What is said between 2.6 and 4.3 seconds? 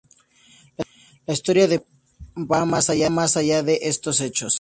más allá de estos